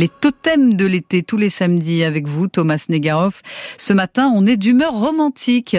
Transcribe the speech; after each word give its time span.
Les 0.00 0.08
totems 0.08 0.76
de 0.76 0.86
l'été 0.86 1.22
tous 1.22 1.36
les 1.36 1.50
samedis 1.50 2.04
avec 2.04 2.26
vous, 2.26 2.48
Thomas 2.48 2.86
Negaroff. 2.88 3.42
Ce 3.76 3.92
matin, 3.92 4.32
on 4.34 4.46
est 4.46 4.56
d'humeur 4.56 4.94
romantique. 4.94 5.76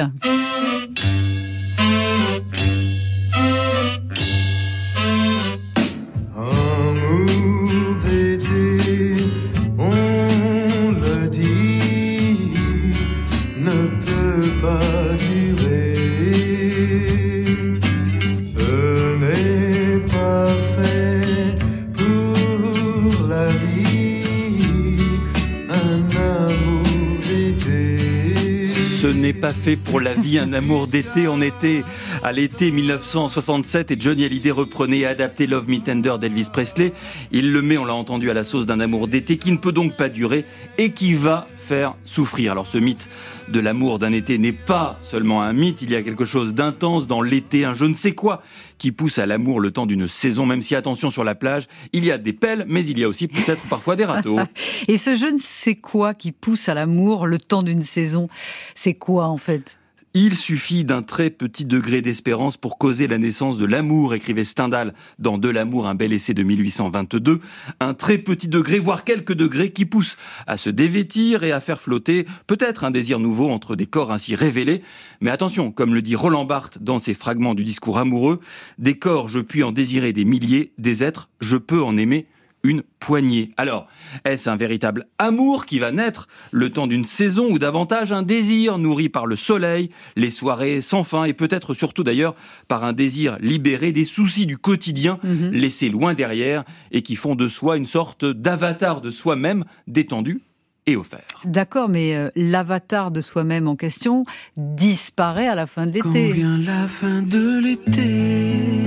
Ce 29.01 29.07
n'est 29.07 29.33
pas 29.33 29.51
fait 29.51 29.78
pour 29.78 30.00
la 30.00 30.14
vie 30.14 30.37
un 30.37 30.54
amour 30.54 30.86
d'été. 30.86 31.28
On 31.28 31.42
était 31.42 31.83
à 32.22 32.31
l'été 32.31 32.69
1967 32.69 33.89
et 33.89 33.97
Johnny 34.00 34.25
Hallyday 34.25 34.52
reprenait 34.52 35.00
et 35.00 35.05
adaptait 35.08 35.47
Love 35.47 35.67
Me 35.67 35.80
Tender 35.80 36.14
d'Elvis 36.22 36.50
Presley. 36.53 36.94
Il 37.31 37.52
le 37.52 37.64
met, 37.64 37.80
on 37.80 37.86
l'a 37.86 37.95
entendu, 37.95 38.30
à 38.30 38.36
la 38.36 38.44
sauce 38.44 38.67
d'un 38.67 38.80
amour 38.80 39.08
d'été 39.08 39.39
qui 39.39 39.52
ne 39.52 39.58
peut 39.58 39.72
donc 39.72 39.97
pas 39.97 40.08
durer 40.08 40.45
et 40.78 40.92
qui 40.92 41.16
va 41.16 41.47
faire 41.72 41.95
souffrir. 42.03 42.52
Alors 42.52 42.67
ce 42.67 42.78
mythe 42.78 43.08
de 43.48 43.61
l'amour 43.61 43.98
d'un 43.98 44.12
été 44.12 44.38
n'est 44.38 44.52
pas 44.52 45.00
seulement 45.00 45.42
un 45.42 45.53
mythe, 45.53 45.81
il 45.81 45.89
y 45.89 45.95
a 45.95 46.02
quelque 46.02 46.25
chose 46.25 46.53
d'intense 46.53 47.08
dans 47.08 47.22
l'été, 47.22 47.64
un 47.64 47.73
je 47.73 47.86
ne 47.86 47.94
sais 47.94 48.12
quoi 48.12 48.42
qui 48.78 48.92
pousse 48.92 49.20
à 49.20 49.25
l'amour 49.25 49.62
le 49.62 49.72
temps 49.72 49.86
d'une 49.86 50.09
saison, 50.09 50.45
même 50.45 50.62
si 50.62 50.76
attention 50.76 51.09
sur 51.09 51.23
la 51.23 51.34
plage, 51.34 51.70
il 51.94 52.03
y 52.03 52.12
a 52.12 52.17
des 52.17 52.34
pelles, 52.34 52.66
mais 52.67 52.86
il 52.86 53.00
y 53.00 53.06
a 53.06 53.08
aussi 53.08 53.30
peut-être 53.30 53.62
parfois 53.70 53.95
des 53.95 54.03
râteaux. 54.03 54.38
Et 54.89 54.98
ce 54.98 55.16
je 55.16 55.28
ne 55.28 55.38
sais 55.38 55.76
quoi 55.76 56.14
qui 56.14 56.34
pousse 56.34 56.67
à 56.67 56.73
l'amour 56.73 57.26
le 57.26 57.38
temps 57.38 57.64
d'une 57.64 57.84
saison, 57.84 58.28
c'est 58.76 58.95
quoi 58.95 59.28
en 59.28 59.38
fait? 59.38 59.78
Il 60.14 60.36
suffit 60.36 60.84
d'un 60.84 61.04
très 61.04 61.30
petit 61.30 61.64
degré 61.64 62.02
d'espérance 62.02 62.58
pour 62.58 62.78
causer 62.78 63.08
la 63.08 63.17
naissance 63.17 63.58
de 63.58 63.66
l'amour, 63.66 64.14
écrivait 64.14 64.44
Stendhal 64.44 64.94
dans 65.20 65.38
De 65.38 65.50
l'amour, 65.50 65.88
un 65.88 65.95
bel 65.95 66.12
essai 66.12 66.34
de 66.34 66.44
1822. 66.44 67.40
Un 67.80 67.94
très 67.94 68.17
petit 68.17 68.50
degré, 68.50 68.80
voire 68.80 69.04
quelques 69.04 69.34
degrés, 69.34 69.72
qui 69.72 69.86
poussent 69.86 70.17
à 70.48 70.58
se 70.58 70.70
dévêtir 70.70 71.44
et 71.44 71.52
à 71.52 71.62
faire 71.62 71.80
flotter 71.80 72.26
peut-être 72.48 72.84
un 72.84 72.92
désir 72.92 73.20
nouveau 73.20 73.50
entre 73.50 73.76
des 73.76 73.86
corps 73.86 74.12
ainsi 74.12 74.36
révélés. 74.36 74.82
Mais 75.22 75.32
attention, 75.32 75.72
comme 75.72 75.94
le 75.94 76.02
dit 76.02 76.16
Roland 76.16 76.45
Barthes 76.45 76.80
dans 76.82 77.00
ses 77.00 77.14
fragments 77.14 77.56
du 77.56 77.64
discours 77.64 77.98
amoureux, 77.98 78.42
des 78.80 78.98
corps 78.98 79.30
je 79.30 79.39
puis 79.39 79.64
en 79.64 79.72
désirer 79.72 80.12
des 80.12 80.26
milliers, 80.26 80.73
des 80.78 81.04
êtres 81.04 81.30
je 81.39 81.56
peux 81.56 81.82
en 81.82 81.95
aimer 81.95 82.28
une 82.64 82.84
poignée. 83.00 83.52
Alors, 83.58 83.88
est-ce 84.26 84.50
un 84.50 84.56
véritable 84.56 85.08
amour 85.17 85.66
qui 85.66 85.80
va 85.80 85.92
naître 85.92 86.28
le 86.52 86.70
temps 86.70 86.88
d'une 86.88 87.04
saison 87.04 87.52
ou 87.52 87.59
davantage 87.59 88.12
un 88.12 88.22
désir 88.22 88.78
nourri 88.78 89.09
par 89.09 89.26
le 89.26 89.36
soleil, 89.36 89.90
les 90.16 90.31
soirées 90.31 90.82
sans 90.82 91.04
fin 91.04 91.23
et 91.23 91.34
peut-être 91.34 91.73
surtout 91.73 92.04
d'ailleurs 92.04 92.36
par 92.67 92.84
un 92.84 92.94
désir 92.94 93.38
libéré 93.42 93.92
des 93.92 94.06
soucis 94.06 94.45
du 94.45 94.58
quotidien 94.58 95.20
mhm. 95.23 95.52
laissés 95.52 95.89
loin 95.89 96.14
derrière 96.14 96.64
et 96.92 97.02
qui 97.02 97.16
font 97.16 97.36
de 97.36 97.48
soi 97.48 97.78
une 97.78 97.86
sorte 97.86 98.26
d'avatar 98.26 99.02
de 99.02 99.12
soi-même 99.12 99.66
détendu 99.88 100.42
et 100.88 100.95
offert. 100.95 101.42
D'accord, 101.45 101.89
mais 101.89 102.16
euh, 102.16 102.30
l'avatar 102.36 103.12
de 103.12 103.22
soi-même 103.22 103.67
en 103.67 103.76
question 103.76 104.26
disparaît 104.58 105.48
à 105.48 105.56
la 105.56 105.67
fin 105.67 105.86
de 105.86 105.92
l'été. 105.92 106.02
Quand 106.02 106.34
vient 106.34 106.58
la 106.58 106.88
fin 106.88 107.22
de 107.22 107.59
l'été 107.59 108.82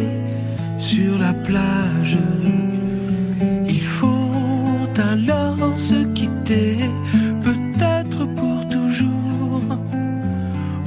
sur 0.79 1.19
la 1.19 1.33
plage 1.33 2.19
se 5.89 6.03
quitter, 6.15 6.77
peut-être 7.43 8.25
pour 8.39 8.67
toujours. 8.69 9.63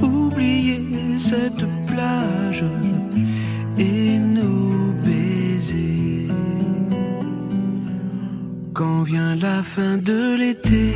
Oublier 0.02 0.80
cette 1.18 1.64
plage 1.86 2.64
et 3.78 4.18
nos 4.18 4.92
baisers. 5.04 6.32
Quand 8.72 9.02
vient 9.02 9.36
la 9.36 9.62
fin 9.62 9.98
de 9.98 10.36
l'été, 10.36 10.92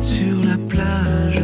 sur 0.00 0.36
la 0.50 0.58
plage, 0.72 1.42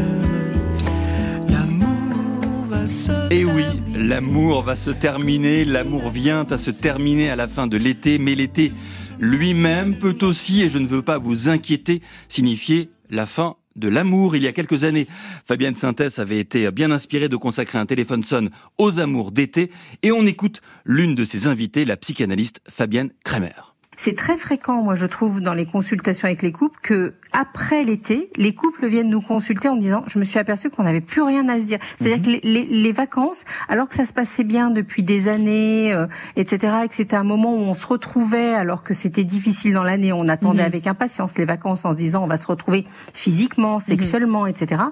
l'amour 1.48 2.66
va 2.70 2.88
se. 2.88 3.12
Et 3.32 3.44
oui, 3.44 3.66
l'amour 3.96 4.62
va 4.62 4.74
se 4.74 4.90
terminer, 4.90 5.64
l'amour 5.64 6.10
vient 6.10 6.44
à 6.50 6.58
se 6.58 6.72
terminer 6.72 7.30
à 7.30 7.36
la 7.36 7.46
fin 7.46 7.68
de 7.68 7.76
l'été, 7.76 8.18
mais 8.18 8.34
l'été 8.34 8.72
lui-même 9.18 9.98
peut 9.98 10.18
aussi, 10.22 10.62
et 10.62 10.68
je 10.68 10.78
ne 10.78 10.86
veux 10.86 11.02
pas 11.02 11.18
vous 11.18 11.48
inquiéter, 11.48 12.02
signifier 12.28 12.90
la 13.10 13.26
fin 13.26 13.56
de 13.76 13.88
l'amour. 13.88 14.36
Il 14.36 14.42
y 14.42 14.46
a 14.46 14.52
quelques 14.52 14.84
années, 14.84 15.06
Fabienne 15.44 15.74
Synthèse 15.74 16.18
avait 16.18 16.38
été 16.38 16.70
bien 16.70 16.90
inspirée 16.90 17.28
de 17.28 17.36
consacrer 17.36 17.78
un 17.78 17.86
téléphone 17.86 18.24
sonne 18.24 18.50
aux 18.78 19.00
amours 19.00 19.32
d'été, 19.32 19.70
et 20.02 20.12
on 20.12 20.26
écoute 20.26 20.60
l'une 20.84 21.14
de 21.14 21.24
ses 21.24 21.46
invitées, 21.46 21.84
la 21.84 21.96
psychanalyste 21.96 22.60
Fabienne 22.68 23.10
Kremer. 23.24 23.73
C'est 23.96 24.16
très 24.16 24.36
fréquent, 24.36 24.82
moi, 24.82 24.94
je 24.94 25.06
trouve, 25.06 25.40
dans 25.40 25.54
les 25.54 25.66
consultations 25.66 26.26
avec 26.26 26.42
les 26.42 26.52
couples, 26.52 26.78
que 26.82 27.14
après 27.32 27.82
l'été, 27.82 28.30
les 28.36 28.54
couples 28.54 28.86
viennent 28.86 29.10
nous 29.10 29.20
consulter 29.20 29.68
en 29.68 29.76
disant 29.76 30.04
je 30.06 30.18
me 30.18 30.24
suis 30.24 30.38
aperçu 30.38 30.70
qu'on 30.70 30.84
n'avait 30.84 31.00
plus 31.00 31.22
rien 31.22 31.48
à 31.48 31.58
se 31.58 31.64
dire. 31.64 31.78
C'est-à-dire 31.98 32.18
mhm. 32.18 32.40
que 32.40 32.46
les, 32.46 32.64
les, 32.64 32.92
vacances, 32.92 33.44
alors 33.68 33.88
que 33.88 33.94
ça 33.96 34.04
se 34.04 34.12
passait 34.12 34.44
bien 34.44 34.70
depuis 34.70 35.02
des 35.02 35.26
années, 35.26 35.92
euh, 35.92 36.06
etc., 36.36 36.72
et 36.84 36.88
que 36.88 36.94
c'était 36.94 37.16
un 37.16 37.24
moment 37.24 37.52
où 37.52 37.58
on 37.58 37.74
se 37.74 37.86
retrouvait 37.86 38.54
alors 38.54 38.84
que 38.84 38.94
c'était 38.94 39.24
difficile 39.24 39.74
dans 39.74 39.82
l'année, 39.82 40.12
on 40.12 40.28
attendait 40.28 40.62
mhm. 40.62 40.66
avec 40.66 40.86
impatience 40.86 41.36
les 41.36 41.44
vacances 41.44 41.84
en 41.84 41.92
se 41.92 41.96
disant 41.96 42.22
on 42.22 42.28
va 42.28 42.36
se 42.36 42.46
retrouver 42.46 42.86
physiquement, 43.12 43.74
mhm. 43.74 43.80
sexuellement, 43.80 44.46
etc. 44.46 44.82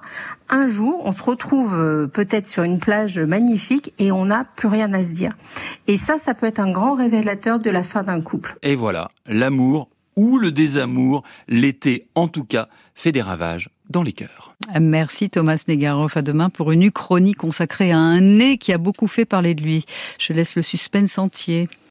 Un 0.48 0.66
jour, 0.66 1.00
on 1.04 1.12
se 1.12 1.22
retrouve 1.22 1.74
euh, 1.78 2.06
peut-être 2.08 2.48
sur 2.48 2.64
une 2.64 2.78
plage 2.78 3.18
magnifique 3.18 3.94
et 3.98 4.10
on 4.10 4.26
n'a 4.26 4.44
plus 4.56 4.68
rien 4.68 4.92
à 4.92 5.02
se 5.02 5.12
dire. 5.12 5.36
Et 5.86 5.96
ça, 5.96 6.18
ça 6.18 6.34
peut 6.34 6.46
être 6.46 6.60
un 6.60 6.72
grand 6.72 6.94
révélateur 6.94 7.60
de 7.60 7.70
la 7.70 7.82
fin 7.82 8.02
d'un 8.02 8.20
couple. 8.20 8.56
Et 8.62 8.74
voilà, 8.92 9.10
l'amour 9.24 9.88
ou 10.16 10.36
le 10.36 10.52
désamour, 10.52 11.22
l'été 11.48 12.08
en 12.14 12.28
tout 12.28 12.44
cas, 12.44 12.68
fait 12.94 13.10
des 13.10 13.22
ravages 13.22 13.70
dans 13.88 14.02
les 14.02 14.12
cœurs. 14.12 14.54
Merci 14.78 15.30
Thomas 15.30 15.64
Negaroff. 15.66 16.18
À 16.18 16.22
demain 16.22 16.50
pour 16.50 16.72
une 16.72 16.82
uchronie 16.82 17.32
consacrée 17.32 17.90
à 17.90 17.96
un 17.96 18.20
nez 18.20 18.58
qui 18.58 18.70
a 18.70 18.76
beaucoup 18.76 19.06
fait 19.06 19.24
parler 19.24 19.54
de 19.54 19.62
lui. 19.62 19.86
Je 20.18 20.34
laisse 20.34 20.56
le 20.56 20.62
suspense 20.62 21.16
entier. 21.16 21.70